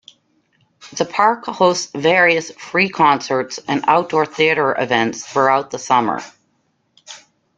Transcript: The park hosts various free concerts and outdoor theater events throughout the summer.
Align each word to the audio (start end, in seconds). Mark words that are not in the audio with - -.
The 0.97 1.05
park 1.05 1.45
hosts 1.45 1.91
various 1.93 2.49
free 2.53 2.89
concerts 2.89 3.59
and 3.67 3.85
outdoor 3.87 4.25
theater 4.25 4.73
events 4.75 5.23
throughout 5.23 5.69
the 5.69 5.77
summer. 5.77 6.21